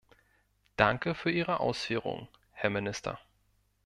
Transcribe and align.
Danke 0.77 1.13
für 1.13 1.29
Ihre 1.29 1.59
Ausführungen, 1.59 2.27
Herr 2.53 2.71
Minister. 2.71 3.19